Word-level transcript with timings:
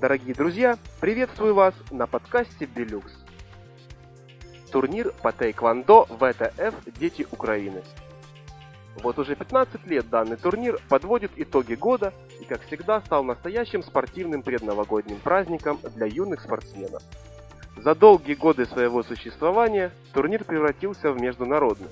Дорогие 0.00 0.32
друзья, 0.32 0.78
приветствую 1.00 1.56
вас 1.56 1.74
на 1.90 2.06
подкасте 2.06 2.66
Белюкс. 2.66 3.12
Турнир 4.70 5.12
по 5.22 5.32
тайквандо 5.32 6.04
ВТФ 6.04 6.74
«Дети 7.00 7.26
Украины». 7.32 7.82
Вот 9.02 9.18
уже 9.18 9.34
15 9.34 9.84
лет 9.86 10.08
данный 10.08 10.36
турнир 10.36 10.80
подводит 10.88 11.32
итоги 11.34 11.74
года 11.74 12.14
и, 12.40 12.44
как 12.44 12.62
всегда, 12.66 13.00
стал 13.00 13.24
настоящим 13.24 13.82
спортивным 13.82 14.42
предновогодним 14.42 15.18
праздником 15.18 15.80
для 15.96 16.06
юных 16.06 16.42
спортсменов. 16.42 17.02
За 17.76 17.96
долгие 17.96 18.34
годы 18.34 18.66
своего 18.66 19.02
существования 19.02 19.90
турнир 20.14 20.44
превратился 20.44 21.10
в 21.10 21.20
международный. 21.20 21.90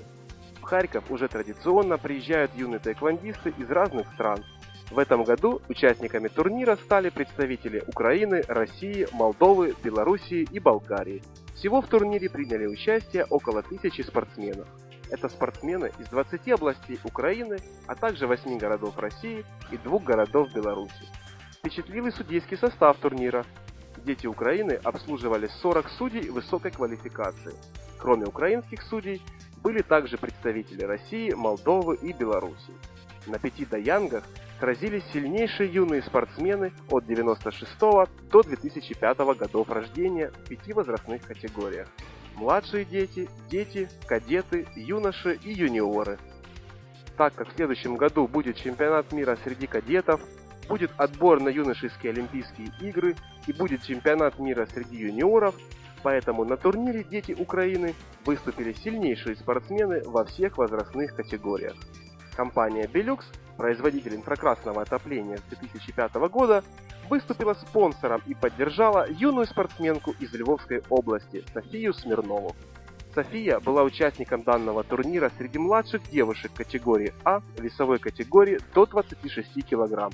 В 0.61 0.63
Харьков 0.63 1.11
уже 1.11 1.27
традиционно 1.27 1.97
приезжают 1.97 2.55
юные 2.55 2.79
тайквандисты 2.79 3.53
из 3.57 3.69
разных 3.69 4.07
стран– 4.13 4.45
в 4.89 4.99
этом 4.99 5.23
году 5.23 5.61
участниками 5.67 6.29
турнира 6.29 6.77
стали 6.77 7.09
представители 7.09 7.83
Украины, 7.87 8.43
России, 8.47 9.07
Молдовы, 9.11 9.75
Белоруссии 9.83 10.47
и 10.49 10.59
Болгарии. 10.59 11.21
Всего 11.55 11.81
в 11.81 11.87
турнире 11.87 12.29
приняли 12.29 12.67
участие 12.67 13.25
около 13.25 13.63
тысячи 13.63 14.01
спортсменов. 14.01 14.67
Это 15.09 15.27
спортсмены 15.27 15.91
из 15.99 16.07
20 16.07 16.49
областей 16.49 16.99
Украины, 17.03 17.57
а 17.85 17.95
также 17.95 18.27
8 18.27 18.57
городов 18.57 18.97
России 18.97 19.43
и 19.71 19.77
двух 19.77 20.03
городов 20.03 20.53
Беларуси. 20.53 20.93
Впечатлил 21.51 22.07
и 22.07 22.11
судейский 22.11 22.57
состав 22.57 22.97
турнира. 22.97 23.45
Дети 24.05 24.25
Украины 24.27 24.79
обслуживали 24.83 25.47
40 25.61 25.89
судей 25.89 26.29
высокой 26.29 26.71
квалификации. 26.71 27.55
Кроме 27.97 28.25
украинских 28.25 28.81
судей, 28.83 29.21
были 29.61 29.81
также 29.81 30.17
представители 30.17 30.83
России, 30.83 31.33
Молдовы 31.33 31.95
и 31.95 32.13
Беларуси. 32.13 32.71
На 33.25 33.39
пяти 33.39 33.65
даянгах 33.65 34.23
сразились 34.59 35.03
сильнейшие 35.13 35.71
юные 35.71 36.01
спортсмены 36.01 36.73
от 36.89 37.05
96 37.05 37.71
до 37.79 38.41
2005 38.43 39.17
годов 39.37 39.69
рождения 39.69 40.29
в 40.29 40.49
пяти 40.49 40.73
возрастных 40.73 41.21
категориях. 41.23 41.87
Младшие 42.35 42.85
дети, 42.85 43.29
дети, 43.49 43.89
кадеты, 44.05 44.67
юноши 44.75 45.39
и 45.43 45.53
юниоры. 45.53 46.17
Так 47.17 47.33
как 47.33 47.49
в 47.49 47.55
следующем 47.55 47.95
году 47.95 48.27
будет 48.27 48.57
чемпионат 48.57 49.11
мира 49.11 49.37
среди 49.43 49.65
кадетов, 49.65 50.21
будет 50.67 50.91
отбор 50.97 51.39
на 51.41 51.49
юношеские 51.49 52.11
Олимпийские 52.11 52.71
игры 52.81 53.15
и 53.47 53.53
будет 53.53 53.83
чемпионат 53.83 54.37
мира 54.37 54.67
среди 54.71 54.97
юниоров, 54.97 55.55
поэтому 56.03 56.45
на 56.45 56.57
турнире 56.57 57.03
«Дети 57.03 57.31
Украины» 57.31 57.95
выступили 58.25 58.73
сильнейшие 58.73 59.35
спортсмены 59.35 60.03
во 60.05 60.25
всех 60.25 60.57
возрастных 60.57 61.15
категориях. 61.15 61.75
Компания 62.35 62.83
Belux 62.85 63.23
производитель 63.57 64.15
инфракрасного 64.15 64.83
отопления 64.83 65.37
с 65.37 65.41
2005 65.49 66.13
года, 66.29 66.63
выступила 67.09 67.53
спонсором 67.53 68.21
и 68.27 68.33
поддержала 68.33 69.09
юную 69.09 69.47
спортсменку 69.47 70.11
из 70.19 70.33
Львовской 70.33 70.83
области 70.89 71.43
Софию 71.53 71.93
Смирнову. 71.93 72.55
София 73.13 73.59
была 73.59 73.83
участником 73.83 74.43
данного 74.43 74.83
турнира 74.83 75.31
среди 75.37 75.57
младших 75.57 76.07
девушек 76.11 76.51
категории 76.53 77.13
А 77.23 77.41
весовой 77.57 77.97
категории 77.97 78.59
до 78.75 78.85
26 78.85 79.67
кг. 79.67 80.09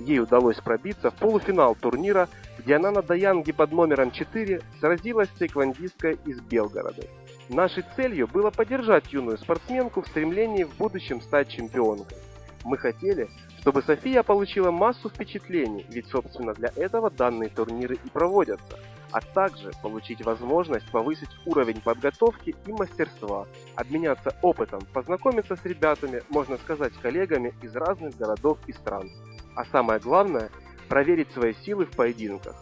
Ей 0.00 0.18
удалось 0.18 0.56
пробиться 0.56 1.10
в 1.10 1.14
полуфинал 1.14 1.74
турнира, 1.74 2.28
где 2.58 2.76
она 2.76 2.90
на 2.90 3.00
Даянге 3.00 3.54
под 3.54 3.72
номером 3.72 4.10
4 4.10 4.60
сразилась 4.80 5.28
с 5.28 5.38
тайквандисткой 5.38 6.18
из 6.26 6.40
Белгорода. 6.40 7.04
Нашей 7.48 7.84
целью 7.96 8.26
было 8.26 8.50
поддержать 8.50 9.12
юную 9.12 9.38
спортсменку 9.38 10.02
в 10.02 10.08
стремлении 10.08 10.64
в 10.64 10.76
будущем 10.76 11.20
стать 11.20 11.48
чемпионкой. 11.48 12.16
Мы 12.64 12.78
хотели, 12.78 13.28
чтобы 13.60 13.82
София 13.82 14.22
получила 14.22 14.70
массу 14.70 15.10
впечатлений, 15.10 15.84
ведь 15.90 16.08
собственно 16.08 16.54
для 16.54 16.72
этого 16.74 17.10
данные 17.10 17.50
турниры 17.50 17.96
и 18.02 18.08
проводятся, 18.08 18.78
а 19.12 19.20
также 19.20 19.70
получить 19.82 20.24
возможность 20.24 20.90
повысить 20.90 21.28
уровень 21.44 21.80
подготовки 21.80 22.56
и 22.66 22.72
мастерства, 22.72 23.46
обменяться 23.76 24.34
опытом, 24.40 24.80
познакомиться 24.92 25.56
с 25.56 25.64
ребятами, 25.64 26.22
можно 26.30 26.56
сказать 26.56 26.94
коллегами 26.94 27.52
из 27.62 27.76
разных 27.76 28.16
городов 28.16 28.58
и 28.66 28.72
стран. 28.72 29.10
А 29.54 29.64
самое 29.66 30.00
главное– 30.00 30.50
проверить 30.88 31.30
свои 31.32 31.54
силы 31.54 31.84
в 31.84 31.90
поединках. 31.90 32.56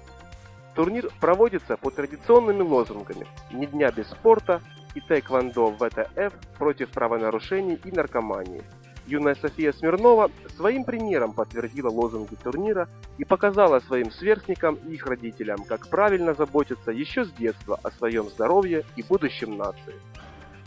Турнир 0.75 1.11
проводится 1.21 1.77
по 1.77 1.91
традиционными 1.91 2.63
лозунгами 2.63 3.27
«Ни 3.53 3.67
дня 3.67 3.93
без 3.93 4.09
спорта» 4.11 4.61
и 4.95 5.01
«Тэквондо 5.01 5.73
ВТФ 5.73 6.35
против 6.59 6.91
правонарушений 6.91 7.79
и 7.85 7.93
наркомании», 7.93 8.63
Юная 9.13 9.35
София 9.35 9.73
Смирнова 9.73 10.31
своим 10.57 10.85
примером 10.85 11.35
подтвердила 11.35 11.91
лозунги 11.91 12.35
турнира 12.35 12.89
и 13.19 13.27
показала 13.27 13.79
своим 13.81 14.11
сверстникам 14.11 14.77
и 14.77 14.95
их 14.95 15.07
родителям, 15.07 15.65
как 15.65 15.89
правильно 15.89 16.33
заботиться 16.33 16.91
еще 16.91 17.27
с 17.27 17.33
детства 17.33 17.79
о 17.83 17.91
своем 17.91 18.31
здоровье 18.31 18.85
и 18.97 19.03
будущем 19.03 19.59
нации. 19.59 19.97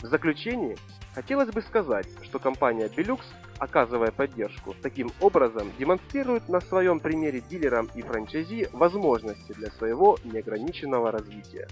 В 0.00 0.06
заключении 0.06 0.76
хотелось 1.12 1.50
бы 1.50 1.60
сказать, 1.60 2.06
что 2.22 2.38
компания 2.38 2.86
Belux, 2.86 3.22
оказывая 3.58 4.12
поддержку, 4.12 4.76
таким 4.80 5.10
образом 5.20 5.72
демонстрирует 5.76 6.48
на 6.48 6.60
своем 6.60 7.00
примере 7.00 7.40
дилерам 7.50 7.88
и 7.96 8.02
франчайзи 8.02 8.68
возможности 8.72 9.54
для 9.54 9.72
своего 9.72 10.18
неограниченного 10.22 11.10
развития. 11.10 11.66